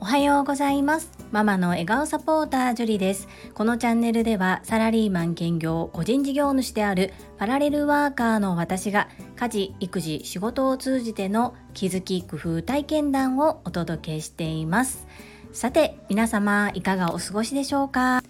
[0.00, 1.10] おはようございます。
[1.30, 3.28] ママの笑顔サポータージュリです。
[3.52, 15.06] このチャンネルではサラリーマン兼業個人事業主であるパラレルワーカーの私が家事育児仕事を通じての気づき工夫体験談をお届けしています。
[15.52, 18.22] さて皆様いかがお過ごしでしょうか？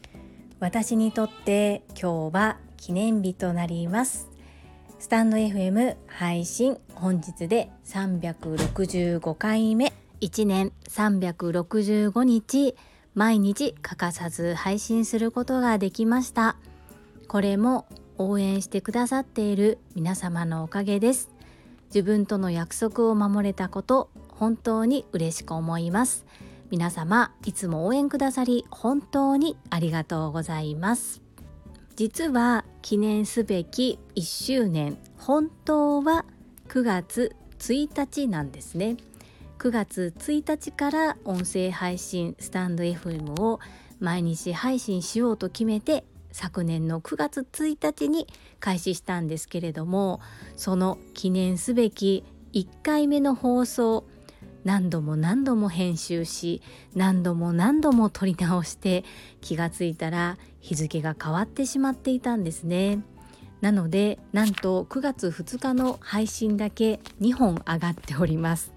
[0.58, 4.29] 私にとって今日は記念日となります。
[5.00, 12.76] スタンド FM 配信本日で365回目1年365日
[13.14, 16.56] 毎日欠かさず配信することができました。
[17.28, 17.86] これも
[18.18, 21.30] 応援してくださっている皆様のおかげです。
[21.86, 26.26] 自分との約束を守れたこと本当に嬉しく思います。
[26.70, 31.29] 皆様いつも応援くださり本当にありがとうございます。
[32.00, 36.24] 実は記念すべき1周年本当は
[36.68, 38.96] 9月1日なんですね。
[39.58, 43.60] 9月1日から音声配信スタンド FM を
[43.98, 48.26] 毎日配信しようと決めて昨年の9月1日に
[48.60, 50.22] 開始したんですけれども
[50.56, 52.24] その記念すべき
[52.54, 54.06] 1回目の放送
[54.64, 56.62] 何度も何度も編集し
[56.94, 59.04] 何度も何度も撮り直して
[59.40, 63.02] 気がついたら日付が変わってしまっていたんですね。
[63.60, 68.72] なのでなんと9月2日の配信だけ2本上がっております。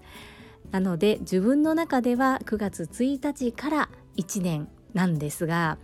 [0.72, 5.78] なので自分の中では9月1日から1年なんですが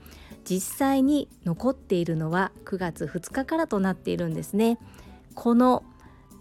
[0.44, 4.80] 実際に残っているのは9月2日からとなっているんですね。
[5.36, 5.84] この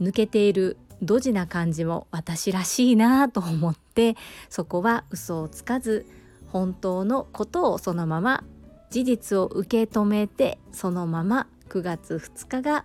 [0.01, 4.17] 抜けているドジな感じも私らしいなと思って
[4.49, 6.07] そこは嘘をつかず
[6.49, 8.45] 本当のことをそのまま
[8.91, 12.85] 事実を受け止めてそのまま9月2日が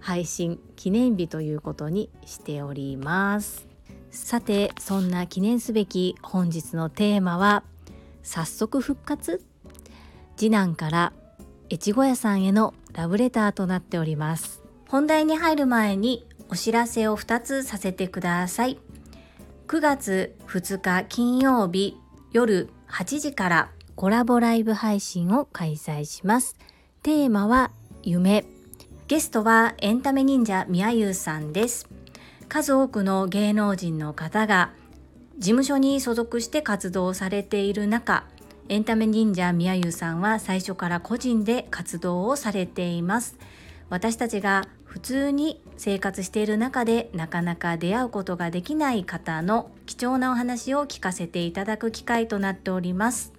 [0.00, 3.66] 配信記念日ということにしております。
[4.10, 7.64] さてそんな記念すべき本日のテーマは
[8.22, 9.44] 早速復活？
[10.36, 11.12] 次男から
[11.70, 14.62] 越後屋さんへのラブレターとなっております。
[14.88, 18.78] 本題に入る前にお知らせを2つさせてください。
[19.68, 21.96] 9月2日金曜日
[22.32, 26.56] 夜8時からコラボライブ配信を開催します。
[27.02, 27.70] テーマは
[28.02, 28.44] 夢。
[29.08, 31.88] ゲストはエンタメ忍者みやゆうさんです。
[32.48, 34.72] 数多くの芸能人の方が
[35.38, 38.24] 事務所に所属して活動されている中
[38.68, 43.36] エンタメ忍者みやゆうさんは最初から個人で活動をされています。
[43.88, 53.32] 私たちが普通に生活している中でなかなか出会うことができない方の貴重なお話を聞かせていただく機会となっております。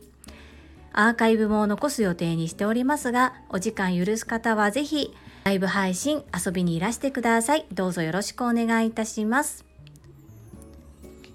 [0.93, 5.13] アーカイブも残す予定にしておりますがお時間許す方はぜひ
[5.43, 7.65] ライブ配信遊びにいらしてください。
[7.73, 9.65] どうぞよろしくお願いいたします。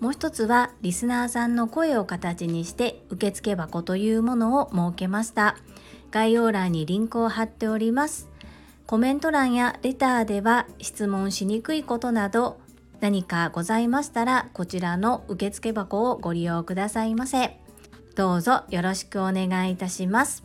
[0.00, 5.56] もう一つはリスナーさんの声を形にして受付箱というものを設けました。
[6.10, 8.31] 概要欄にリンクを貼っております。
[8.86, 12.60] コメント欄やレターでは質問しにくいことなど
[13.00, 17.58] 何かございましたらこちらの受付箱をご利用くださいませ。
[18.14, 20.44] どうぞよろしくお願いいたします。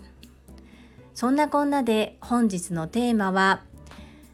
[1.13, 3.61] そんなこんなで本日のテーマは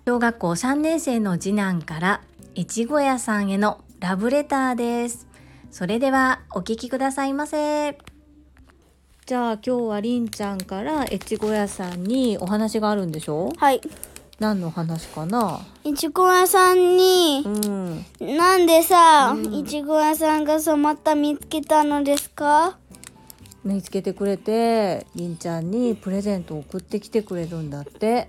[0.05, 2.21] 小学校3年生の次男から
[2.57, 5.27] 越後屋さんへのラブレターです。
[5.71, 8.12] それではお聞きくださいませ。
[9.25, 13.53] じゃあ今日はりんちゃんから越後屋さんにお話があるんでしょ？
[13.55, 13.79] はい。
[14.39, 15.61] 何の話かな？
[15.85, 18.05] いちご屋さんにう、ん。
[18.19, 19.53] なんでさ、うん。
[19.53, 22.77] いちご屋さんがさ、また見つけたのですか？
[23.63, 28.27] 見つけてくれてりんちゃんにプレゼントを送ってきてくれるんだって。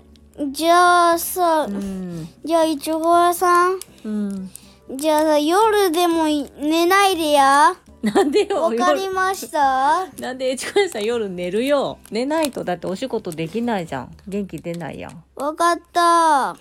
[0.53, 2.29] じゃあさ、うん。
[2.45, 4.49] じゃあいちご屋さんうん。
[4.95, 7.75] じゃあさ、夜でもい寝ないでや。
[8.05, 10.05] なんでよわかりました。
[10.19, 11.97] なんで越後屋さん夜寝るよ。
[12.11, 14.15] 寝ないとだってお仕事できないじゃん。
[14.27, 15.23] 元気出ないやん。
[15.35, 16.55] わかった。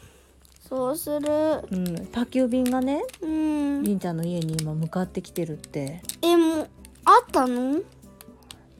[0.67, 1.29] そうする。
[1.71, 2.07] うん。
[2.07, 3.83] 宅急便がねうん。
[3.83, 6.01] りんちゃんの家に今向かってきてるって。
[6.23, 6.69] え、もう、
[7.05, 7.85] あったの、う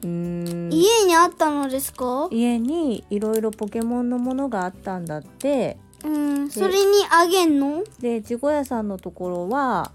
[0.03, 0.73] ーん。
[0.73, 2.27] 家にあったのですか？
[2.31, 5.77] 家にいろいろポケモンのものがあったんだって。
[6.03, 6.49] うん。
[6.49, 7.83] それにあげんの？
[7.99, 9.91] でちご屋さんのところは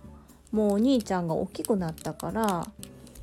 [0.52, 2.66] もうお兄ちゃんが大きくなったから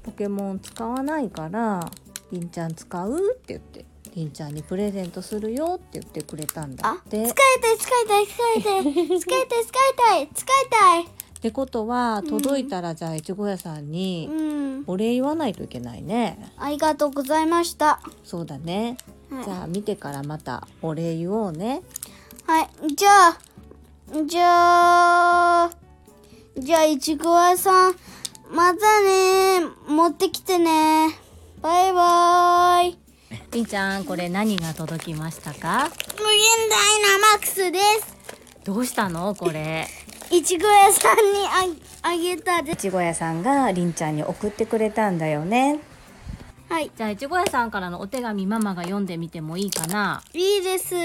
[0.04, 1.92] ポケモン使わないから
[2.32, 3.86] りんちゃん使うって言って
[4.16, 9.20] りんちゃんにプレゼントするよって言ってくれたんだあって使いたい、使いたい、使いたい。
[9.20, 11.04] 使いたい、使いたい、使いたい。
[11.04, 14.58] ってことは届いたらじゃあ越後屋さんにうん。
[14.88, 18.00] お礼言わないといけないねありがとうございました。
[18.24, 18.98] そうだね
[19.30, 21.82] はいじゃあ見てからまたお礼言おうね
[22.46, 23.38] はい、じゃあ、
[24.26, 25.70] じゃあ、
[26.58, 27.96] じじゃあ、いちご屋さん、
[28.52, 29.62] またね。
[29.88, 31.10] 持ってきてね。
[31.62, 32.98] バイバイ。
[33.52, 35.90] りんちゃんこれ何が届きましたか？
[36.18, 36.38] 無限
[36.70, 38.18] ダイナマックスです。
[38.66, 39.36] どうしたの？
[39.36, 39.88] これ。
[40.32, 42.72] いちご屋さんにああげたで。
[42.72, 45.80] いちご屋さんがりんちゃんに送ってくれたんだよね。
[46.70, 46.92] はい。
[46.98, 50.24] じゃあいちご屋さんからのお手紙ママが読んでみてもいいかな？
[50.34, 50.96] いいです。
[50.96, 50.98] う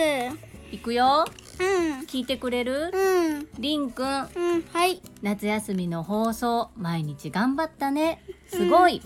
[0.75, 1.27] いくよ
[1.59, 2.01] ん。
[2.07, 2.91] 聞いてくれる？
[2.93, 3.49] うん。
[3.59, 4.11] りんくんう
[4.59, 4.63] ん。
[4.73, 5.01] はい。
[5.23, 9.03] 夏休みの放送毎日頑張ったねすごい、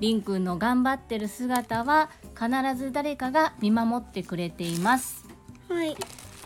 [0.00, 5.26] りんくんの頑張ってる姿は必ず誰かが見守ってくれています
[5.68, 5.96] はい。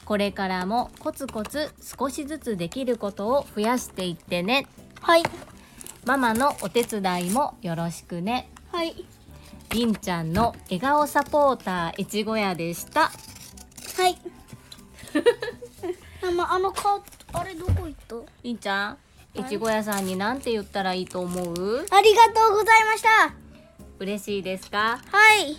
[0.05, 4.67] これからもコツコツ少しずつできることを増やしていってね
[5.00, 5.23] はい。
[6.05, 9.05] ママのお手伝いもよろしくねはい。
[9.70, 13.11] りんちゃんの笑顔サポーターいちご屋でした
[16.28, 17.00] あまあのカ
[17.32, 18.17] あれどこ行った？
[18.43, 18.99] りんちゃん
[19.38, 21.87] いちご屋さんに何て言ったらいいと思う？
[21.90, 23.08] ありがとうございました。
[23.99, 25.00] 嬉しいですか？
[25.11, 25.56] はい。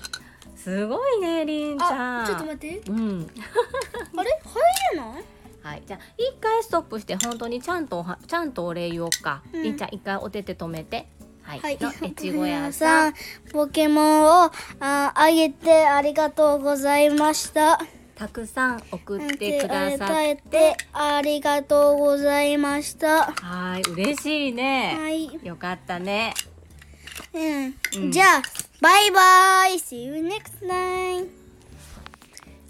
[0.55, 2.91] すごいねりんちゃんあ、ちょっと待って。
[2.91, 3.29] うん
[4.17, 4.29] あれ？
[4.43, 5.23] 入れない？
[5.63, 9.41] はい、じゃあ一回ストップして本当にちゃんとちゃんとお礼言おうか。
[9.53, 11.07] うんりんちゃん一回お手手止めて。
[11.43, 11.59] はい。
[11.59, 11.77] はい。
[11.79, 13.13] の 越後屋さん。
[13.51, 17.79] ポケモンをああげてありがとうございました。
[18.17, 20.49] たくさん送ってくださっ。
[20.49, 23.25] てありがとうございました。
[23.31, 24.97] はい、嬉しいね。
[24.99, 25.39] はい。
[25.43, 26.33] よかったね。
[27.31, 27.75] うん。
[28.05, 28.41] うんじゃあ
[28.81, 29.75] バイバイ。
[29.75, 31.27] See you next time.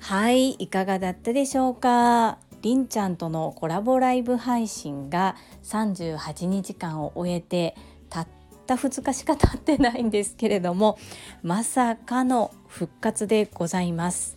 [0.02, 2.40] はい、いかがだったでしょうか？
[2.62, 7.76] りんちゃんとのコラボライブ配信が38日間を終えて
[8.10, 8.28] たっ
[8.66, 10.98] た2日しか経ってないんですけれども
[11.44, 14.37] まさかの復活でございます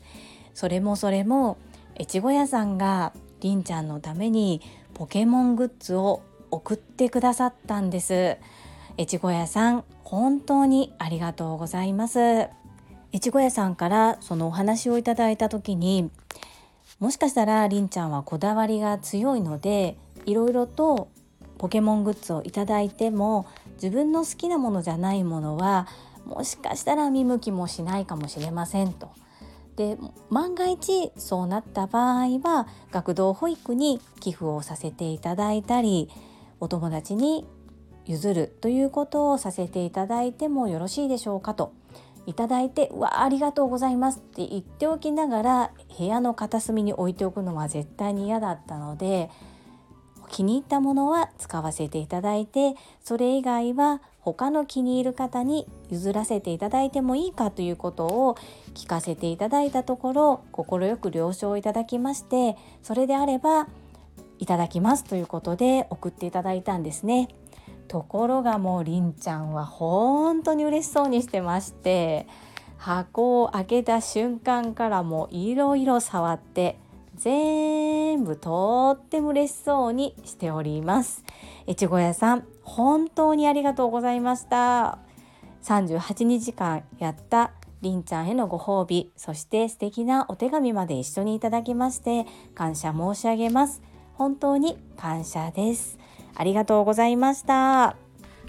[0.55, 1.57] それもそれも
[1.99, 4.61] 越後屋さんがりんちゃんのために
[4.95, 8.37] ポケモングッズを送ってくださったんです
[8.99, 12.49] 越後屋さん本当にありがとうございます
[13.13, 16.11] 越後屋さんからそのお話をいただいた時に
[16.99, 21.09] もしかしたらりんちゃんはこだわりが強いのでいろいろと
[21.59, 25.89] ポケモングッズをいただいても自分の好きなものじゃないものは
[26.27, 29.11] もしかしたら見向きもしないかもしれませんと。
[29.81, 29.97] で
[30.29, 36.11] 万が一そうなった場合は学童保育に寄付をさせていただいたり
[36.61, 37.47] お友達に
[38.05, 41.73] 譲るということをさせていただいてもよろしいでしょうかと。
[42.27, 49.31] いただいて「うわありがとうございます」って言っておきながら部屋の片隅に置いておくのは絶対に嫌だったので
[50.29, 58.37] 気に入ったものは使わせていただいてそれ以外は他の気に入る方に譲らせていただいてもいいかということを
[58.75, 63.69] 聞かせていただいたところ快く了承いただきましてそれであれば
[64.39, 67.29] いただきますということで送っていただいたんですね。
[67.89, 72.29] ところがもうりんちゃんは本当に嬉しそうにしてまして
[72.79, 76.79] 箱を開けた瞬間からもういろいろ触って
[77.17, 81.25] 全部とっても嬉しそうにしております。
[81.69, 84.99] 越後屋さん本当にありがとうございました。
[85.65, 87.53] 38日間やった
[87.83, 93.83] りんちゃんへのご褒美そして素敵なお手紙まで一緒にいただきまして感謝申し上げます。
[94.15, 95.99] 本当に感謝です。
[96.35, 97.97] ありがとうございました。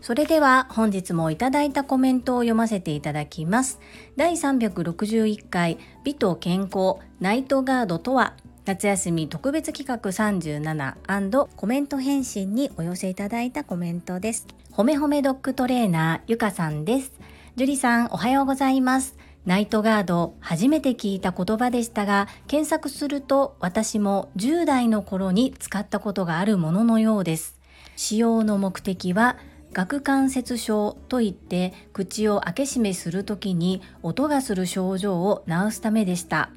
[0.01, 3.79] それでは本日もいただいたコメントを読ませていただきます。
[4.17, 14.45] 第361回美と健康ナイトガードとは夏休み特別企画37コメント返信にお寄せいただいたコメントです。
[14.71, 17.11] ほめほめドッグトレーナーゆかさんです。
[17.55, 19.17] 樹里さんおはようございます。
[19.47, 27.59] ナイトガード初めて聞いた言葉でしたが検索すると私も10代の頃に使ったことがあるもののようです。
[27.95, 29.37] 使用の目的は
[29.73, 36.51] 顎関節症といって口を開け閉めするときに音がする症状を治すためでした。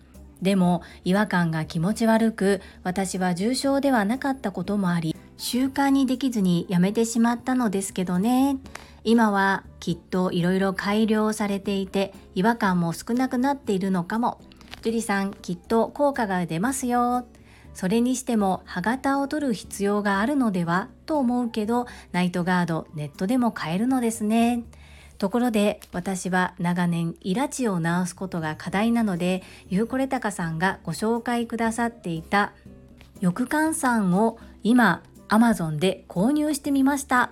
[0.45, 8.59] でも違和感が気持ち悪く私は重症ではなかったこともあり習慣にできずにやめてしまったのですけどね。
[9.03, 14.41] 今はきっといろいろ改良されていて違和感も少なくなっているのかも。
[14.83, 17.27] 樹里さんきっと効果が出ますよ。
[17.73, 24.63] それにしても歯型を取る必要があるのではと思うけどナイトガードネットでも買えるのですね。
[25.25, 32.53] ところで私は長年イラチを治すことが課題なのでゆうこれたかさんがご紹介くださっていた
[33.23, 37.31] 翼換酸を今 Amazon で購入してみました。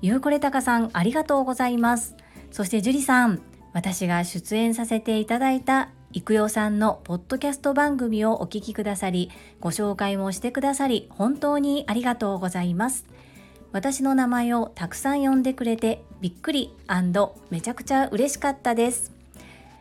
[0.00, 2.16] ゆうこれたかさんありがとうございます。
[2.50, 3.42] そして樹里さん
[3.74, 13.04] 私が出演させていただいた育代さんのポッドキャスト番組をお聞きくださりご紹介もしてくださり本当にありがとうございます。
[13.74, 16.72] 私の名前をたくさん呼んでくれてびっくり
[17.50, 19.10] めちゃくちゃ嬉しかったです。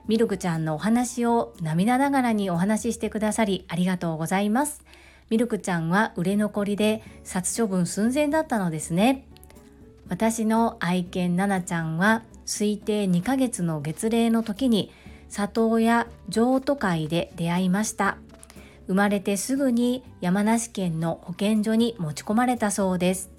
[0.08, 4.84] ミルクちゃんのお話を涙ながらにお話ししてくださりありがとうございます。
[5.30, 9.28] ミルクちゃんは売れ残りで殺処分寸前だったのですね。
[10.10, 14.92] 私の愛犬ナナちゃんは推定2ヶ月の月齢の時に
[15.30, 18.18] 里親譲渡会で出会いました。
[18.88, 23.33] 生まれてすぐに山梨県の保健所に持ち込まれたそうです。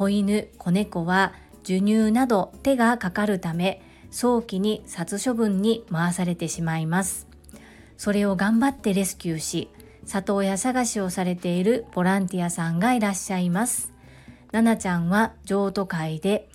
[0.00, 7.28] 子犬子猫は授乳など手がかかるため早期に殺処分に回されてしまいます。
[7.98, 9.68] それを頑張ってレスキューし
[10.06, 13.92] 里親探しをされているボランティアさんがいらっしゃいます。
[14.52, 16.48] ナナちゃんは譲渡会で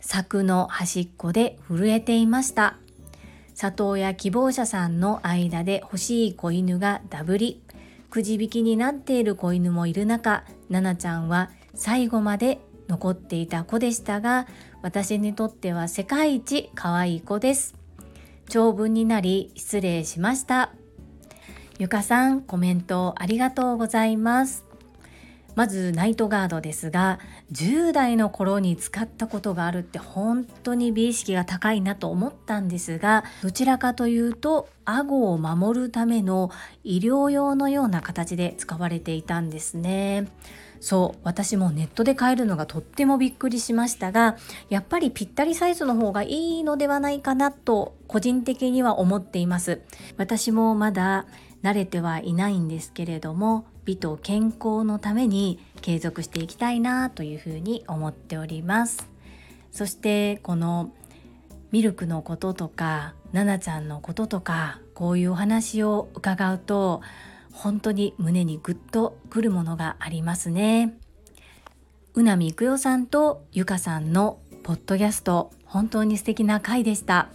[0.00, 2.78] 柵の端っこで震えていました。
[3.54, 7.60] 里親希望者さんの間で欲しい子犬がダブり
[8.08, 12.60] くじ引きになっている子犬もいる中ナナちゃんは最後まで
[12.94, 14.46] 残っていた子でしたが
[14.80, 17.74] 私にとっては世界一可愛い子です。
[18.48, 20.70] 長文になり失礼しました。
[21.78, 24.64] ゆかさんコメントありがとうございます。
[25.56, 27.18] まずナイトガードですが
[27.52, 36.50] 10代の頃に使ったことがあるって本当に美意識が高いなと思ったんですがどちらかというと顎を守るための
[36.82, 40.28] 医療用のような形で使われていたんですね。
[40.84, 44.36] そう私もネットで買えるのがとってもびっくりしましたが
[44.68, 49.80] やっぱりぴったりサイズの方がいいのではないかなと個人的には思っています。
[50.18, 51.24] 私もまだ
[51.62, 59.08] 慣れてはいないんですけれども美と健康のために継続していきたいなというふうに思っております。
[59.72, 60.92] そしてこの
[61.72, 67.00] ミルクのこととかナナちゃんのこととかこういうお話を伺うと
[67.54, 70.98] 本当に胸にグッとくるものがありますね。
[72.14, 77.28] うなみいくよさんとゆかさんのポッドキャスト本当に素敵な回でした。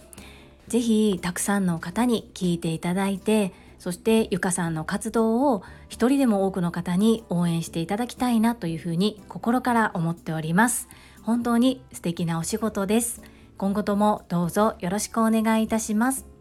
[0.68, 10.88] ぜひたくさんの方に聞いていただいてそしてゆかさんの活動を一人でも多くの方に応援していただきたいなというふうに心から思っております。
[11.22, 13.22] 本当に素敵なお仕事です。
[13.56, 16.39] 今後ともどうぞよろしくお願いいたします。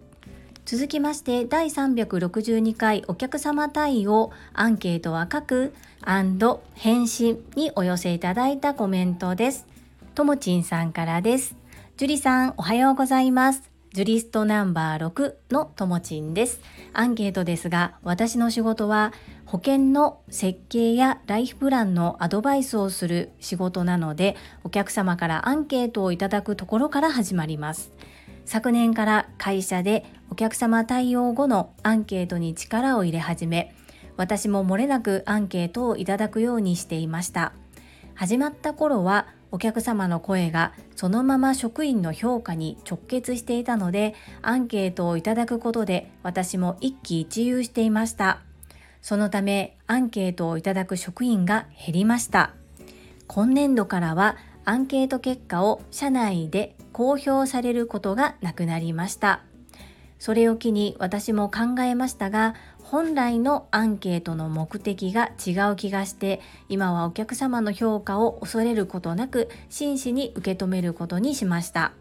[0.71, 5.73] 続きまして第362回お客様対応アンケートは書く
[6.75, 9.65] 返信にお寄せいただいたコメントです
[10.13, 11.55] ともちんさんからです
[11.97, 16.61] 樹里さんおはようございますジュリストナンバー6のともちんです。
[16.93, 19.13] アンケートですが、私の仕事は
[19.47, 27.91] 保険の設計やライフプランのアドバイスをする仕事なので、お客様からアンケートをいただくところから始まります。
[28.49, 33.75] 昨年から会社でお客様対応後のアンケートに力を入れ始め、
[34.17, 37.53] 私も漏れなくアンケートをいただくようにしていました。
[38.15, 48.41] 始まった頃はお客様の声がそのまま職員の評価に直結していたのでアンケートをいただくことで私も一喜一憂していました
[49.01, 52.53] そのためアンケートをいただく職員が減りました
[53.27, 59.39] 今年度からはアンケート結果を社内で公表されることがなくなりました。
[60.17, 71.93] それを機に私も考えましたが本来のアンケートの目的が違う気がして今はお客様の評価を恐れることなく真摯に受け止めることにしました。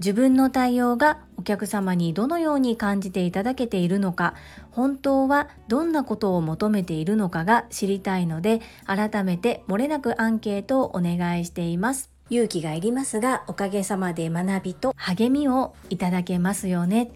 [0.00, 4.34] 自分の対応がお客様にどのように感じていただけているのか
[4.72, 12.11] 本当はどんなことを求めているのかが知りたいので改めて漏れなくアンケートをお願いしています。
[12.32, 17.12] 勇気がいりますがおかげさまで学びと励みをいただけますよね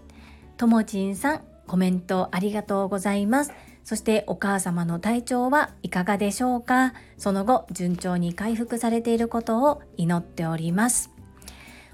[0.58, 3.52] ともちんさんコメントありがとうございます。
[3.82, 6.92] そしてお母様の体調はいかがでしょうか？
[7.18, 11.10] その後順調に回復されていることを祈っております。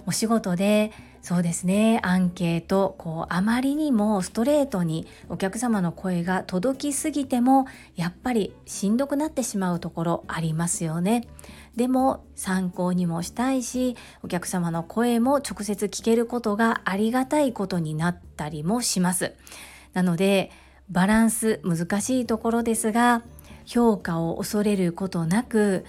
[0.04, 0.90] お仕事で
[1.22, 11.26] そうですねアンケートこうあまりにもストレートにお客様の声が届きすぎてもやっぱりしんどくなってしまうところありますよね。
[11.76, 19.32] でも参考にもしたいしお客様の声も直接聞けることがありがたいことになったりもします
[19.94, 20.50] なので
[20.90, 23.22] バランス難しいところですが
[23.64, 25.86] 評価を恐れることなく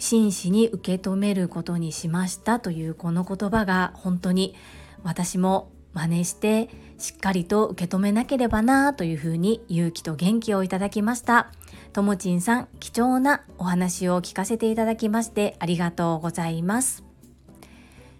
[0.00, 4.56] 真摯に受け止めることにしましたというこの言葉が本当に
[5.04, 11.52] 私も真似してしっかりと受け止めなければなというふうに勇気と元気をいただきました。
[11.92, 17.04] ともちんさん貴重なお話を聞かせていただきましてありがとうございます。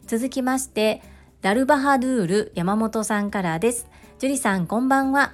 [0.07, 1.03] 続きまして
[1.41, 3.89] ダルバハドゥール山本さんからです。
[4.19, 5.33] ジュリさんこんばんは。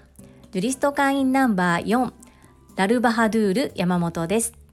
[0.52, 2.12] ジュリスト会員ナンバー4
[2.76, 4.65] ダルバハドゥール山本です。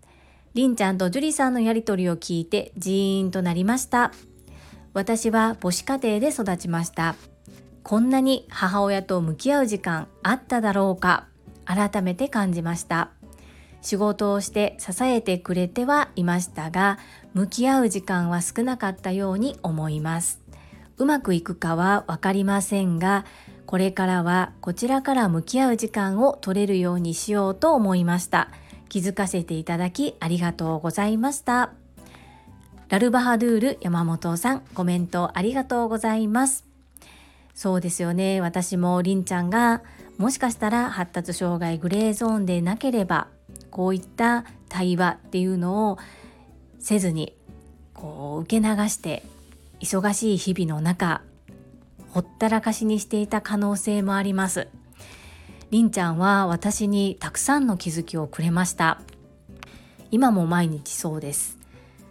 [0.53, 4.11] りんちゃんと樹里さんのやりとりを聞いてジーンとなりました。
[4.93, 7.15] 私は母子家庭で育ちました。
[7.81, 11.25] こんなに母親と向き合う時間あっただろうか
[11.65, 13.09] 改めて感じました。
[13.81, 16.99] 仕事をして支えてくれてはいましたが
[17.33, 20.39] 向き合う時間は少なかったように思います。
[20.97, 23.25] うまくいくかは分かりませんが
[23.65, 28.49] これからはこちらから向き合う時間を取れるようにしようと思いました。
[28.93, 31.71] 気づかせていただきありがとうございました。
[32.89, 36.63] ラルバハドゥール山本さんコメントありがとうございます。
[37.55, 38.39] そうですよね。
[38.39, 39.81] 私もりんちゃんが
[40.19, 43.29] もしかしたら発達障害グレーゾーンでなければ
[43.71, 45.97] こういった対話っていうのを
[46.77, 47.35] せずに
[47.95, 49.23] こう受け流して
[49.79, 51.23] 忙しい日々の中
[52.11, 54.67] ほったらかしにしていた可能性もあります。
[55.73, 59.01] りんちゃんは私にたくさんの気づきをくれました。
[60.11, 61.57] 今も毎日そうです。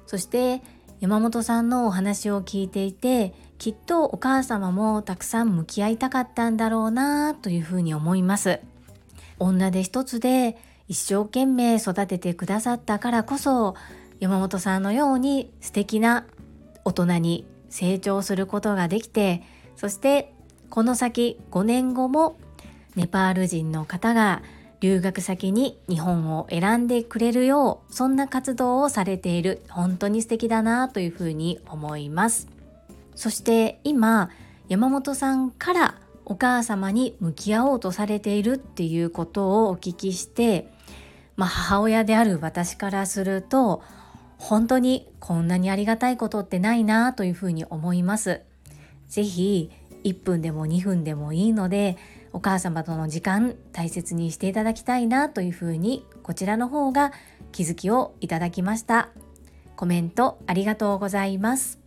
[0.04, 0.62] そして
[0.98, 8.58] 山本さんのお話を聞いていてきっとお母様もたくさん向き合いたかったんだろうなというふうに思います。
[9.38, 13.76] 女で一つで一生懸命育ててくださったからこそ
[14.18, 16.26] 山本さんのように素敵な
[16.84, 19.44] 大人に成長することができて
[19.76, 20.34] そして
[20.68, 22.36] この先5年後も
[22.96, 24.42] ネパール人の方が
[24.80, 32.48] 留学先に日本を選んでくれるようそんな活動をされている本当に素敵だなというふうに思います。
[33.14, 34.30] そして今
[34.68, 35.94] 山本さんから
[36.24, 40.72] お母様に向き合おうとされているっていうことをお聞きして、
[41.36, 43.82] まあ、母親である私からすると
[44.38, 48.40] 本当にこんなにありがたいことってないなというふうに思います。
[49.08, 49.70] ぜひ
[50.04, 51.96] 1分でも2分でもいいので
[52.32, 57.12] お母様との時間大切にしていただきたいなというふうにこちらの方が
[57.52, 59.10] 気づきをいただきました。
[59.76, 61.82] コメントありがとうございます。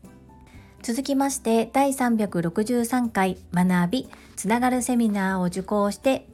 [0.85, 6.27] 続きまして第363回学びつながるセミナーを受講して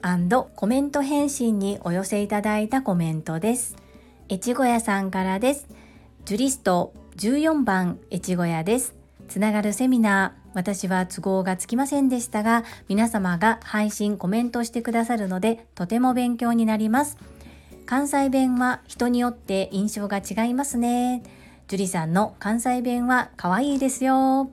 [0.57, 3.77] コメント返信にお寄せいただいたコメントです
[4.29, 5.69] 越後屋さんからです
[6.25, 8.93] ジュリスト14番越後屋です
[9.29, 17.17] つながるセミナー私は都合がつきませんでしたが皆様が配信コメントしてくださるのでとても勉強になります
[17.85, 21.23] 関西弁は人によって印象が違いますね
[21.71, 24.51] 樹里さんの関西弁は可愛いですよ。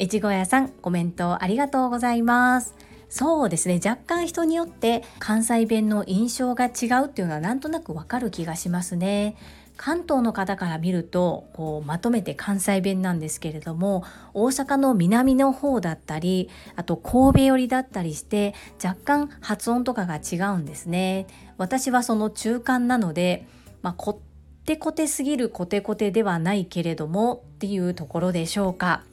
[0.00, 2.74] 越後屋さん、コメントありがとうございます。
[3.08, 9.36] そうですね若干人によって関西弁の印象が違うっていうのはなんとなくわかる気がしますね。
[9.76, 21.26] 関東の方から見るとこうまとめて関西弁なんですけれども大阪の南の方だったりあと神戸寄りだったりして若干発音とかが違うんですね。
[21.58, 23.46] 私はその中間なので、
[23.82, 24.20] まあ、こ
[24.64, 29.04] テコテすぎるコテコテではないけれどもっていうところでしょうか。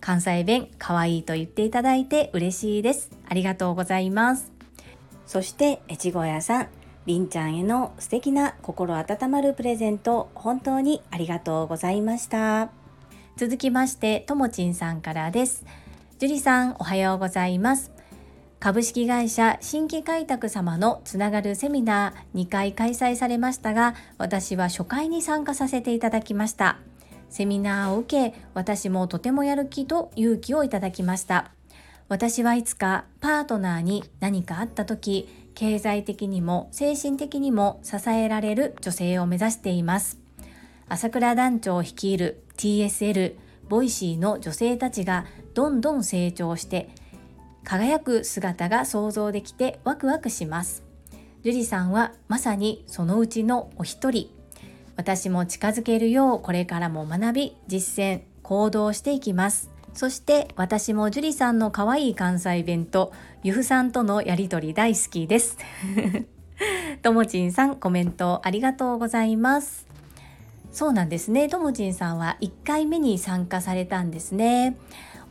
[0.00, 3.10] 関西弁可愛いと言っていただいて嬉しいです。
[3.28, 4.50] ありがとうございます。
[5.26, 6.79] そして越後屋さん。
[7.06, 12.70] りんちゃんへの素敵な心温まるプレゼント本当にありがとうございました。
[13.36, 15.64] 続きましてともちんさんからです。
[16.18, 17.90] 樹里さんおはようございます。
[18.58, 26.78] 株式会社新規開拓様のつながるセミナー2回開催されましたが私は初回に参加させていただきました。
[27.30, 31.52] セミナーを受け私もとてもやる気と勇気をいただきました。
[32.10, 35.28] 私はいつかパートナーに何かあった時
[35.60, 40.18] 経済的にも精神的にも支えられる女性を目指しています。
[40.88, 43.34] 朝倉団長率いる TSL
[43.68, 46.88] Voicy の女性たちがどんどん成長して
[47.62, 50.82] 輝く姿が想像できてワクワクします。
[51.42, 54.30] 樹里さんはまさにそのうちのお一人。
[54.96, 59.69] 私も近づけるようこれからも学び実践行動していきます。
[59.94, 65.58] そして私も樹里さんの可愛い関西弁とゆふさんとのやりとり大好きです。
[67.02, 69.86] ともちんさんコメントありがとうございます。
[70.72, 71.48] そうなんですね。
[71.48, 74.76] ともちんさんは1回目に参加されたんですね。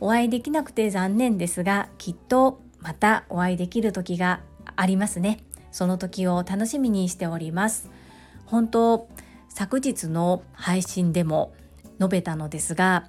[0.00, 4.40] お会いできなくて残念ですがきっとまたお会いできる時が
[4.76, 5.38] ありますね。
[5.72, 7.88] その時を楽しみにしております。
[8.46, 9.08] 本当
[9.48, 11.52] 昨日の配信でも
[11.98, 13.08] 述べたのですが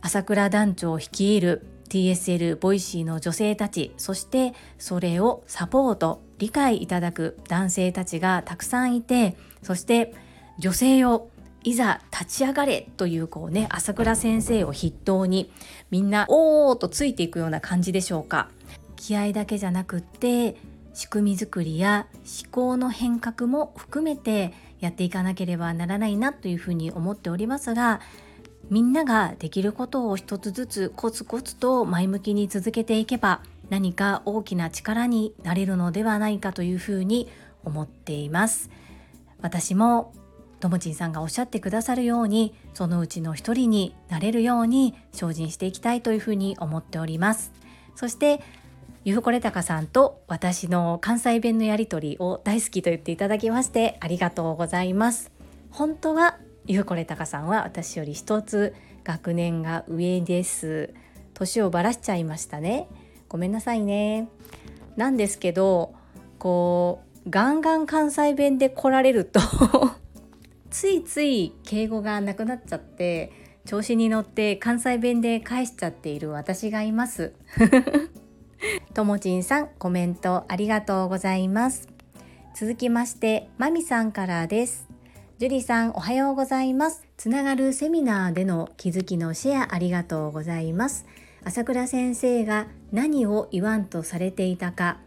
[0.00, 10.14] 朝倉団長率いる TSL Voicy の女性たちそしてそれをサポート理解いただく男性たちがたくさんいてそして
[10.58, 11.30] 女性を
[11.64, 15.50] いざ立ち上がれというこうね朝倉先生を筆頭に
[15.90, 18.48] みんなおーとついていくような感じでしょうか。
[18.96, 20.56] 気合だけじゃなくって
[20.92, 22.08] 仕組み作りや
[22.42, 28.00] 思考の変革も含めてやっていかなければならないなというふうに思っておりますが
[28.70, 37.28] みんなができることを一つずつコツコツと前向きに続けていけば何か大きな力になれるのではないかというふうに
[37.64, 38.70] 思っています。
[39.40, 40.12] 私も
[40.60, 47.52] ともちんさんがおっしゃってくださるようにそのうちの一人になれるように精進していきたいというふうに思っております。
[47.94, 48.40] そして
[49.04, 55.30] ゆふこれたかさんと私の関西弁のやり取りを大好きと言っていただきましてありがとうございます。
[55.70, 60.92] 本当はゆふこれたかさんは私より一つ学年が上です。
[61.32, 62.88] 年をばらしちゃいましたね。
[63.26, 64.28] ごめんなさいね。
[64.94, 65.94] なんですけど
[66.38, 69.40] こうガンガン関西弁で来られると
[70.68, 73.32] ついつい敬語がなくなっちゃって
[73.64, 77.32] 調子に乗って関西弁で返しちゃっている私がいます。
[78.92, 81.88] ともちんさんコメントありがとうございます。
[82.54, 84.87] 続きましてまみさんからです。
[85.38, 87.06] ジュリさんおはようございます。
[87.16, 91.06] つながるセミナーでの気づきのシェアありがとうございます。
[91.44, 94.98] 朝倉先生が何を言わんとされていたか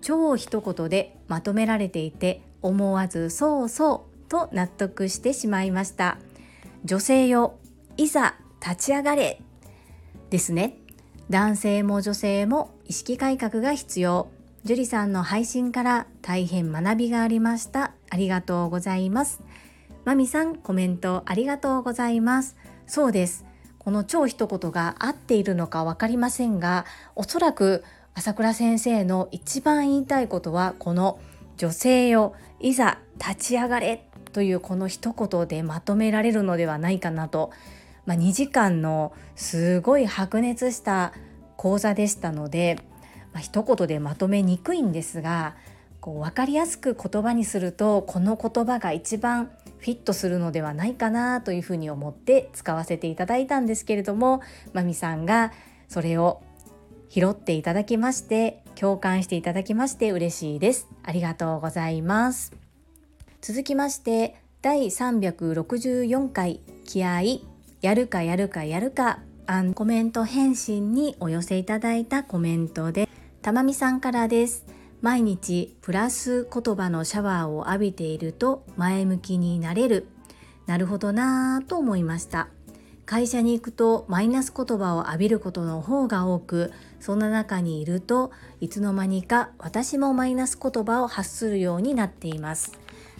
[0.00, 6.18] 超一言でまとめられていて思わずそうそうと納得してしまいました。
[6.84, 7.54] 女性よ
[7.96, 9.40] いざ立ち上がれ。
[10.30, 10.78] ですね。
[11.30, 14.26] 男性も女性も意識改革が必要。
[14.64, 17.92] 樹里さんの配信から大変学びがありました。
[18.10, 19.45] ありがとうございます。
[20.06, 22.54] まみさんコメントありがとうございます。
[22.86, 23.44] そうです。
[23.80, 27.82] この超一言が合っているのか分かりませんがおそらく
[28.14, 31.18] 朝倉先生の一番言いたいことはこの
[31.56, 37.50] 女性よいざ立ち上がれというこの一言でまとめられるのではないかなと、
[38.06, 41.14] まあ、2時間のすごい白熱した
[41.56, 42.78] 講座でしたので、
[43.32, 45.56] まあ、一言でまとめにくいんですが
[46.06, 54.40] こう分かりやすく言葉にするとこの言葉が一番フィットするのではないかなというふうに思って使わせていただいたんですけれども
[54.72, 55.52] まみさんが
[55.88, 56.44] それを
[57.08, 60.86] 拾っていただきまして共感していただきまして嬉しいです。
[61.02, 62.52] ありがとうございます。
[63.40, 67.40] 続きまして第364回気合
[67.82, 69.18] やるかやるかやるか
[69.74, 73.08] コメント返信にお寄せいただいたコメントで
[73.42, 74.75] たまみさんからです。
[75.06, 80.08] 毎日プラス言葉のシャワーを浴びていると前向きになれる。
[80.66, 82.48] なるほどなぁと思いました。
[83.04, 92.72] 会社に行くとマイナス言葉を浴びることの方が多くそんな中にいるといつの間にか私もマイナス言葉を発するようになっています。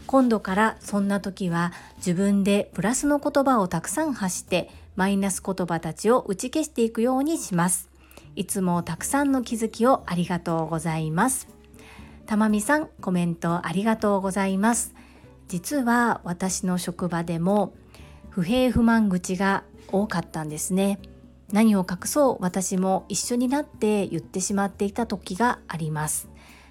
[0.08, 7.88] 今度からそんな時は自分でプラスの言葉をたくさん発してマイナス言葉たちを打ち消していくようにします。
[8.34, 11.54] いつもたくさんの気づきをありがとうございます。
[12.26, 14.94] たまみさんコメントありがとうございます。
[15.48, 17.72] 実は私の職場でも
[18.30, 19.62] 不平不満愚痴が
[19.92, 20.98] 多かったんですね。
[21.52, 26.28] 何を隠そう私も一緒になって言ってしまっていた時があります。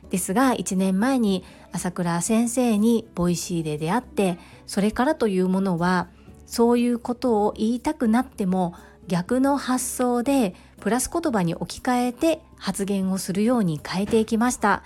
[0.09, 4.37] ですが1年前に朝倉先生に Voicy で出会って
[4.67, 6.09] それからというものは
[6.45, 8.75] そういうことを言いたくなっても
[9.07, 14.83] 逆の発想でプラス言葉に置き換えて発言をするように変えていきました。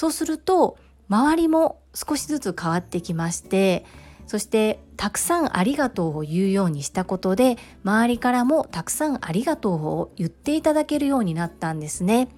[0.00, 0.78] そうすると
[1.10, 3.84] 周りも少しずつ変わってきまして
[4.26, 12.28] そしてたくさんありがとうを言うようにしたことで周りからもたくさんありがとうを言っていただけるようになったんですね。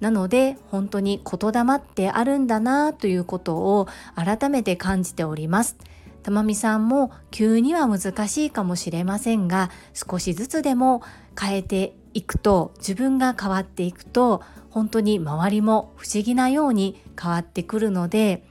[0.00, 5.76] なので本当に言霊ってあるんだなということを改めて感じております。
[6.22, 11.02] たまみさんも急には難しいかもしれませんが少しずつでも
[11.38, 18.44] 変えていくと自分が変わっていくと本当に周りも不思議なように変わってくるので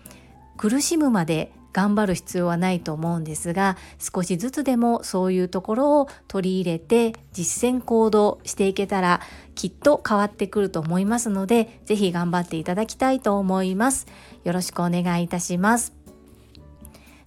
[0.57, 9.21] 苦しむまで頑張る必要はないと思うんですが少しずつでもそういうところを取り入れて実践行動していけたら
[9.55, 14.07] きっと変わってくると思いますので是非頑張っていただきたいと思います。
[14.43, 15.93] よろしくお願いいたします。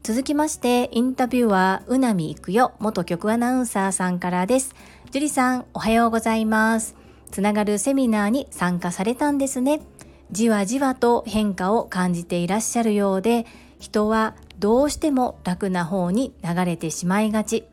[0.02, 4.74] 続きましてインタビューはうなみいくよ元局アナウンサーさんからです。
[5.10, 6.96] 樹里さんおはようございます。
[7.30, 9.80] つながるセミナーに参加されたんですね。
[10.32, 13.46] じわじわと変化を感じていらっしゃるようで
[13.78, 17.64] 人はどうしても楽な方に流れてしまいがち。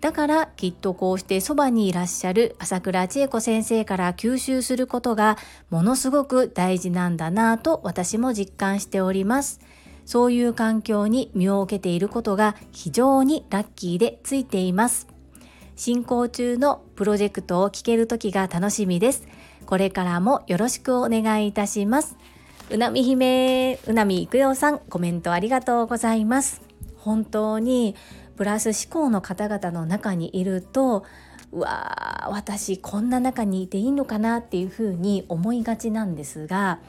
[0.00, 5.38] だからきっとこうしてそばにいらっしゃる朝倉千恵子先生から吸収することが
[5.70, 9.60] ものすごく大事なんだなぁと私も実感しております。
[10.04, 15.13] そういう環境に身を置けていることが非常にラッキーでついています。
[15.76, 19.26] 進行中のプロジェクトを聞ける時が楽しみです。
[19.66, 22.16] これからもよろしくお願いいたします。
[22.70, 26.62] うなみ姫、うなみいくよさん、コメントありがとうございます。
[26.98, 27.94] 本当に
[28.36, 31.04] プラス思考の方々の中にいると
[31.52, 36.80] うわー私こんな中にいていいのかなっていうふうに思いがちなんですが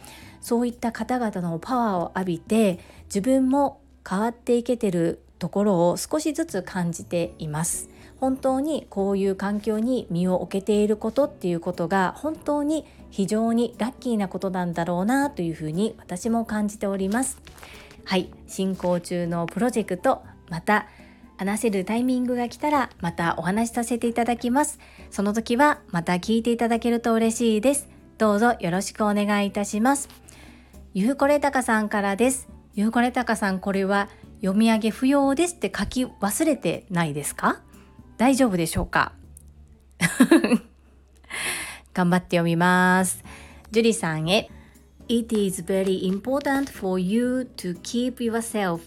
[0.42, 7.90] そういった方々のパワーを浴びて自分も変わっていけてるところを少しずつ感じています
[8.26, 17.40] 本当にこういう環境に身を置けていることっていうことが本当に非常にラッキーなことなんだろうなというふうに私も感じております。
[18.04, 18.32] はい。
[18.48, 20.88] 進行中のプロジェクトまた
[21.38, 24.80] 話せるタイミングが来たらまたお話しさせていただきます。
[25.12, 27.88] その時はまた聞いていただけると嬉しいです。
[28.18, 30.10] どうぞよろしくお願いいたします。
[30.96, 32.50] ゆうこれたかさんからです。
[32.74, 34.10] ゆうこれたかさんこれは
[34.42, 37.62] 読み上げ不要ですって書き忘れてないですか？
[38.18, 39.14] 大丈夫でしょうか？
[41.94, 43.24] 頑張って読みます。
[43.72, 44.50] ジュリさんへ。
[45.08, 48.82] It is very important for you to keep yourself.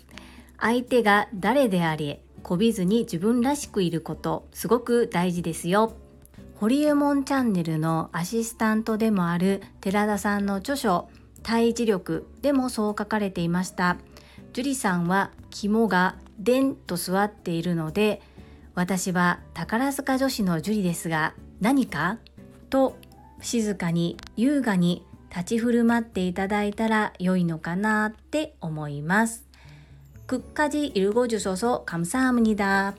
[0.58, 5.92] 相手が誰であれこびずに自分らしくいることすごく大事ですよ。
[6.56, 11.08] ホリエモンチャンネルのアシスタントでもある寺田さんの著書
[11.44, 13.96] 対峙力でもそう書かれていました。
[14.52, 18.20] 樹里さんは肝がでんと座っているので
[18.77, 22.17] 私は宝塚女子の樹里ですが何か
[22.69, 22.97] と
[23.41, 29.45] 静かに優雅に立ち振る舞っていただいたら良いのかなって思います。
[30.27, 32.93] 끝까지읽어주셔서감사합니다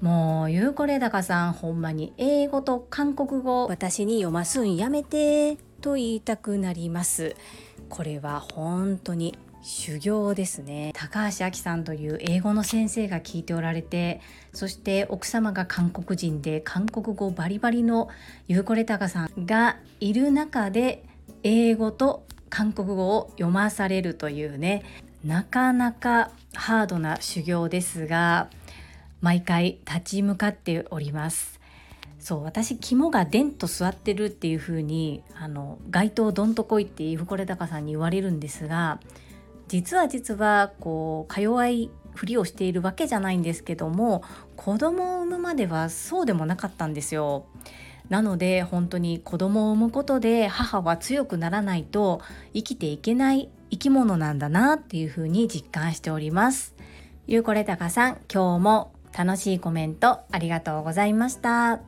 [0.00, 7.36] もうゆうこれだかさんほんまに英語と韓国語私に読ますんやめてと言いたくなります
[7.88, 9.36] これは本当に
[9.67, 10.93] 修行ですね。
[10.95, 14.21] 高橋明さんという英語の先生が聞いておられて
[14.53, 18.07] そして奥様が韓国人で韓国語バリバリの
[18.47, 21.03] ゆうこれたかさんがいる中で
[21.43, 24.85] 英語と韓国語を読まされるというね
[25.25, 28.49] なかなかハードな修行ですが
[29.19, 31.59] 毎回立ち向かっております。
[32.19, 38.99] そう私肝がデンと座ってるっていう風にあの街頭どんとこいっていうこれ高さんに言われるんですが
[39.67, 44.23] 実は実はこうか弱いふりをしているわけじゃないんですけども
[44.55, 47.45] 子供を産むまではそうでもなかったんですよ。
[48.09, 52.21] なので本当に子供を産むことで母は強くならないと
[52.53, 56.73] 生きていけない生き物なんだなっていうふうに実感しております。
[57.27, 61.81] ゆうこれたかさん、今日も楽しいコメントありがとうございました。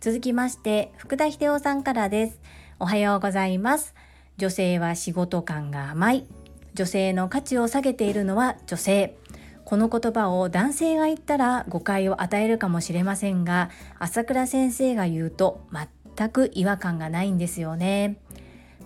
[0.00, 2.40] 続きまして、福田秀夫さんからです。
[2.78, 3.94] おはようございます。
[4.36, 6.45] 女性は仕事感が甘い。
[6.76, 9.16] 女性の価値を下げているのは女性。
[9.64, 15.66] この言葉を男性が言ったら誤解を与えるかもしれませんが、朝倉先生が言うと
[16.16, 18.18] 全く違和感がないんですよね。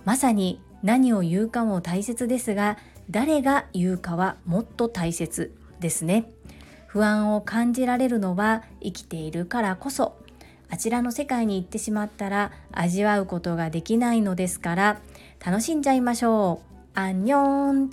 [0.05, 2.77] まさに何を言うかも大切ですが
[3.09, 6.31] 誰が言うかはもっと大切ですね
[6.87, 10.17] 不安を感じられるのは生きているからこそ
[10.69, 15.01] あちらの世界に行ってしまったら味わうことができないのですから
[15.45, 17.89] 楽しんじゃいましょうアンニョン。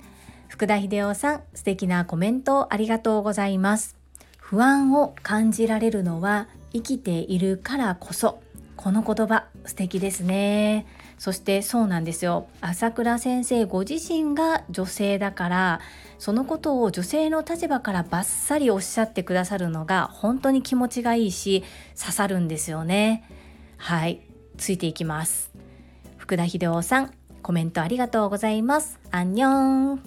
[0.47, 3.95] 福田秀夫さん素敵なコメントありがとうございます。
[4.37, 8.41] 不安を感じられるのは生きているからこそ。
[8.75, 10.85] この言葉素敵ですね。
[11.17, 12.47] そしてそうなんですよ。
[12.61, 15.79] 朝倉先生ご自身が女性だから
[16.17, 21.63] そのことを女性の立場からバッサリおっしゃってくださるのが本当に気持ちがいいし
[21.99, 23.23] 刺さるんですよね。
[23.77, 24.21] はい。
[24.57, 25.51] ついていきます。
[26.17, 30.03] 福田秀夫さんコメントありがとうございますアンニョン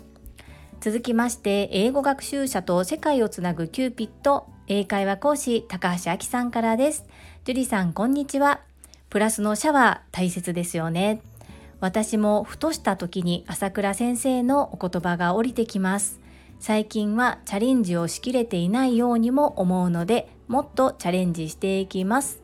[0.81, 7.05] 続きまして英語学習者と世界をつなぐキューピット英会話講師高橋明さんからです
[7.45, 8.61] ジュリさんこんにちは
[9.13, 11.21] プラスのシャワー大切ですよね。
[11.81, 16.19] 私もふとした時に朝倉先生のお言葉が降りてきます。
[16.61, 22.42] 最近はチャレンジをしきれていないようにも思うので、もっとチャレンジしていきます。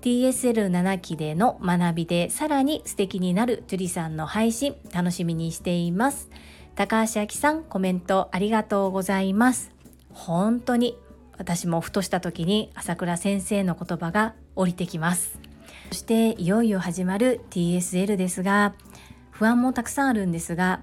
[0.00, 6.28] TSL7 期での学びでさらに素敵になる樹里さんの配信楽しみにしています。
[6.74, 9.72] 高橋明さんコメントありがとうございます。
[10.12, 10.96] 本当に
[11.36, 15.38] 私もふとした時に朝倉先生の言葉が降りてきます。
[15.90, 18.74] そしていよいよ始まる TSL ですが
[19.30, 20.82] 不安もたくさんあるんですが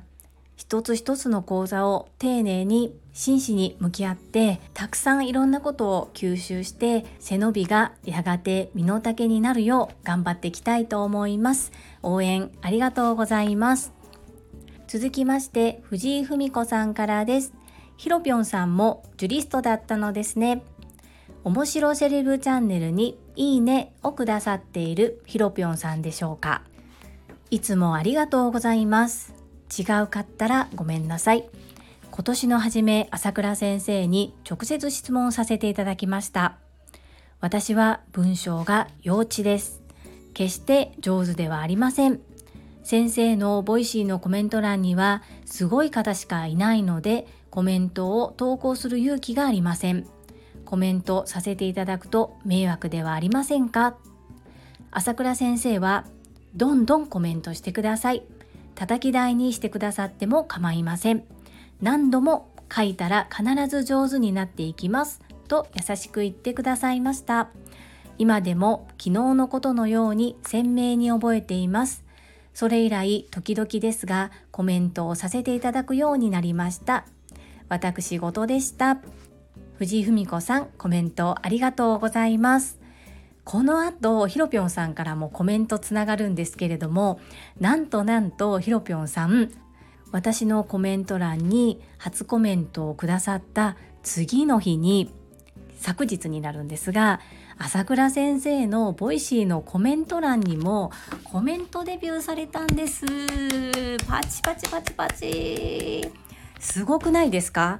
[0.55, 11.71] 一つ一つの講座を丁寧に真摯に向き合ってたくさんいろんなことを吸収して背伸びがやがて身の丈になるよう頑張っていきたいと思います。
[12.03, 13.93] 応援ありがとうございます。
[14.87, 17.53] 続きまして藤井文子さんからです。
[17.97, 20.63] ひろぴょんさんもジュリストだったのですね。
[21.43, 26.63] 面白セレブチャンネルにいいねをくださっているひろぴょんさんでしょうか。
[27.51, 29.34] いつもありがとうございます。
[29.77, 31.47] 違うかったらごめんなさい。
[32.11, 36.57] 今年の初め朝倉先生に直接質問させていただきました。
[37.41, 39.81] 私は文章が幼稚です。
[40.33, 42.19] 決して上手ではありません。
[42.83, 50.05] 先生の Voicy のコメント欄にはすごい方しかいないのでコメントを投稿する勇気がありません。
[50.65, 53.97] コメントさせていただくと迷惑ではありませんか？
[54.91, 56.05] 朝倉先生は
[56.55, 58.23] どんどんコメントしてください。
[58.75, 61.23] 叩き台にしてくださっても構いません。
[61.81, 65.21] 何度も書いたら必ず上手になっていきます。
[65.47, 67.49] と優しく言ってくださいました。
[68.17, 72.03] 今でも昨日のことのように鮮明に覚えています。
[72.53, 77.05] それ以来時々ですがコメントをさせていただくようになりました。
[77.67, 78.99] 私事でした。
[79.77, 82.79] 藤井文子さんコメントありがとうございます。
[83.45, 87.19] この後ひろぴょんさんからもコメントつながるんですけれども
[87.59, 89.51] なんとなんとひろぴょんさん
[90.11, 95.13] 私のコメント欄に初コメントをくださった次の日に
[95.77, 97.19] 昨日になるんですが
[97.57, 100.91] 朝倉先生の Voicy のコメント欄にも
[101.23, 103.05] コメントデビューされたんです。
[104.07, 106.11] パチパチパチパチ。
[106.59, 107.79] すごくないですか？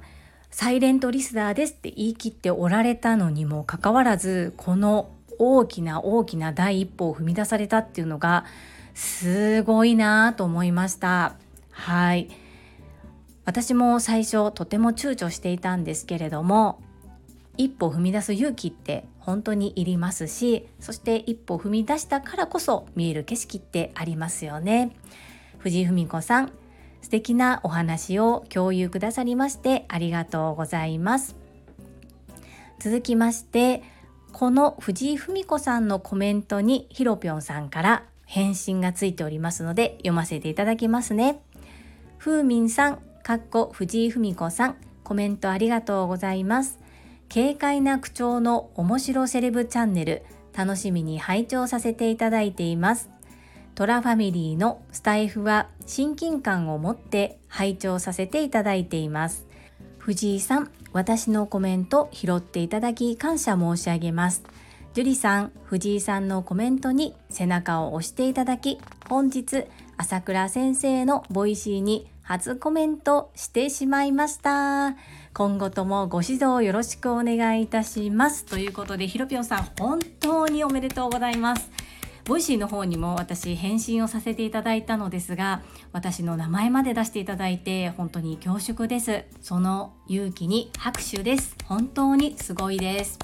[0.50, 8.44] サイレントリスナーですって言い切っておられたのにもかかわらずこの大きな大きな第一歩を踏み出されたっていうのが
[8.94, 11.36] すごいなと思いました。
[11.70, 12.28] はい。
[13.44, 16.80] 私も最初とても躊躇していたんですけれども
[17.56, 24.96] 一歩踏み出す勇気って本当にいりますしそして一歩踏み出したからこそ見える景色ってありますよね。
[25.58, 26.52] 藤井文子さん
[27.02, 31.36] 素敵なお話を共有くださりましてありがとうございます。
[32.78, 33.82] 続きまして
[34.38, 41.40] この藤井文子さんのコメントにひろぴょんさんから返信がついておりますので読ませていただきますね。
[42.18, 46.78] ふうみんさんかっこ藤井文子さんコメントありがとうございます。
[47.32, 50.22] 軽快な口調の面白セレブチャンネル
[50.54, 53.08] 楽しみに拝聴させていただいています。
[53.74, 59.45] トラファミリーのスタイフは親近感を持って拝聴させていただいています。
[60.06, 64.44] 藤井さん私のコメント拾っていただき感謝申し上げます。
[64.94, 69.64] 樹里さん藤井さんのコメントに背中を押していただき本日
[69.96, 74.94] 朝倉先生の Voicyに初コメントしてしまいました。
[75.34, 78.44] 今後ともご指導よろしくお願いいたします。
[78.44, 81.68] ということでひろぴょんさん本当におめでとうございます。
[82.26, 85.62] Voicyの方にも私返信をさせていただいたのですが
[85.92, 89.22] 私の名前まで出していただいて本当に恐縮です。
[89.40, 91.56] その勇気に拍手です。
[91.66, 93.20] 本当にすごいです。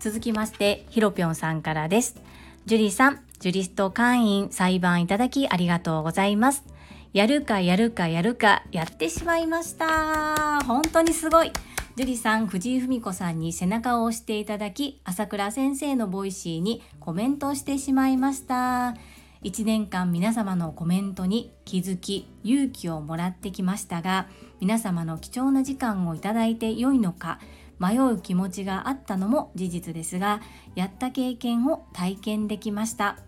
[0.00, 2.20] 続きましてひろぴょんさんからです。
[2.66, 6.64] 樹里さんジュリスト会員採番いただきありがとうございます。
[7.12, 10.60] やるかやるかやるかやってしまいました。
[10.64, 11.52] 本当にすごい。
[12.00, 18.96] 樹里さん藤井文子さんに背中を押していただき朝倉先生の Voicy にコメントしてしまいました。
[19.42, 24.28] 1年間皆様のコメントに気づき勇気をもらってきましたが
[24.60, 27.38] 皆様の貴重な時間をいただいて良いのか
[27.78, 30.40] 迷う気持ちがあったのも事実ですが
[30.74, 33.18] やった経験を体験できました。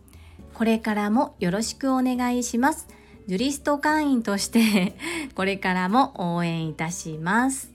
[0.54, 2.88] これからもよろしくお願いします。
[3.26, 4.96] ジュリスト会員として
[5.34, 7.71] これからも応援いたします。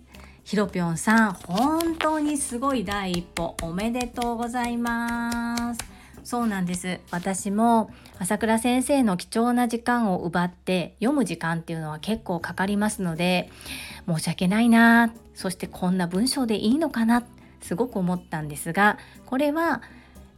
[0.47, 5.81] ひろぴょんさん、本当にすごい第一歩おめでとうございます。
[6.23, 7.01] そうなんです。
[7.11, 13.49] 私も朝倉先生の貴重な時間を奪って読む時間っていうのは結構かかりますので、
[14.07, 17.25] 申し訳ないな、そしてこんな文章でいいのかな、
[17.59, 19.81] すごく思ったんですが、これは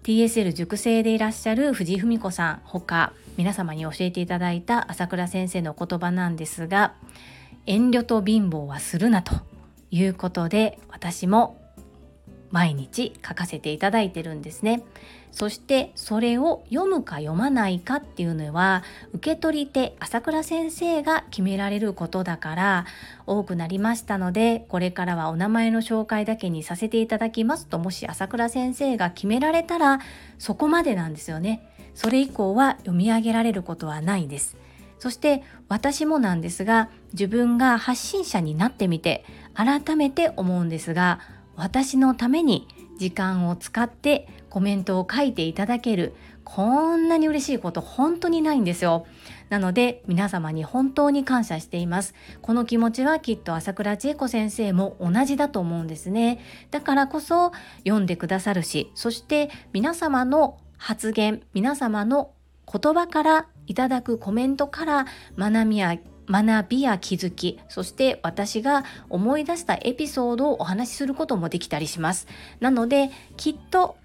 [0.01, 6.95] TSL 塾生でいらっしゃる藤井文子さんほか皆様に教えていただいた朝倉先生の言葉なんですが
[7.67, 9.48] 遠慮と貧乏はするなと
[9.91, 11.60] いうことで私も
[12.52, 14.84] 毎日書かせていただいてるんですね。
[15.32, 22.85] そしてそれを読むか読まないかっていうのは受け取り手朝倉先生が決められることだから
[23.27, 30.00] 多くなりましたのでこれからはお名前の紹介だけにさせていただきますともし朝倉先生が決められたら
[30.40, 31.62] そこまでなんですよね。
[31.94, 34.58] それ以降は読み上げられることはないです。
[34.98, 39.23] そして私もなんですが自分が発信者になってみて
[39.60, 41.19] 改めて思うんですが
[41.57, 46.13] 私のために時間を使ってコメントを書いていただける
[46.45, 49.05] こんなに嬉しいこと本当にないんですよ。
[49.49, 52.15] なので皆様に本当に感謝しています。
[52.41, 56.39] この気持ちはきっと朝倉千恵子先生も同じだと思うんですね。
[56.71, 62.31] だからこそ読んでくださるし、そして皆様の発言、皆様の
[62.71, 65.05] 言葉からいただくコメントから
[65.37, 65.95] 学びや
[66.30, 72.27] 学びや気づきそして私が思い出したエピソードをお話しすることもできたりします。
[72.60, 73.98] なのできっと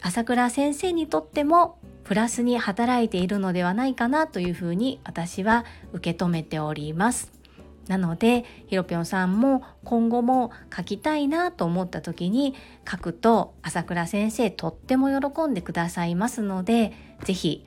[0.00, 7.32] 朝倉先生にとってもプラスに働いているのではないかなというふうに私は受け止めております。
[7.88, 12.54] なのでひろぴょんさんも今後も書きたいなと思った時に
[12.88, 16.92] 書くと朝倉先生とっても喜んでくださいますので
[17.24, 17.66] 是非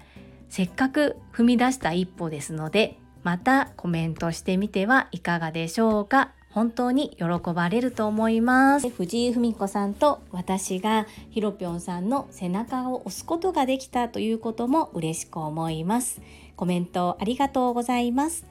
[0.49, 6.30] せっかく踏み出した一歩ですのでまたコメントしてみてはいかがでしょうか？
[6.51, 8.88] 本当に喜ばれると思います。
[8.88, 16.21] 藤井文子さんと私がひろぴょんさんの背中を押すことができたということも嬉しく思います。
[16.55, 18.45] コメントありがとうございます。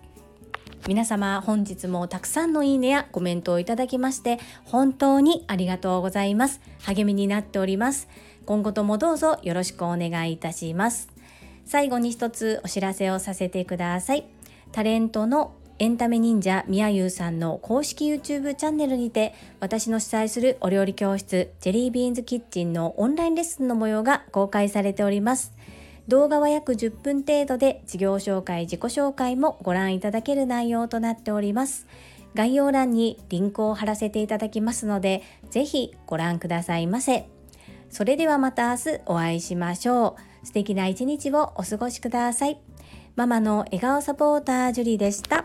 [0.88, 6.60] 皆様本日もたくさんのいいねやコメントをいただきまして本当にありがとうございます。
[6.82, 8.08] 励みになっております。
[8.44, 11.10] 今後ともどうぞよろしくお願いいたします。
[11.64, 14.26] 最後に一つお知らせをさせてください。
[14.74, 25.52] タレントのエンタメ忍者みやゆうさんの公式 YouTube チャンネルにて私の主催するお料理教室ジェリービーンズキッチンのオンラインレッスンの模様が公開されております。
[26.08, 31.86] 動画は約10分程度で事業紹介自己紹介もご覧いただける内容となっております。
[32.34, 37.28] 概要欄にリンクを貼らせていただきますのでぜひご覧くださいませ。
[37.90, 40.46] それではまた明日お会いしましょう。
[40.46, 42.58] 素敵な一日をお過ごしください。
[43.16, 45.44] ママの笑顔サポータージュリでした。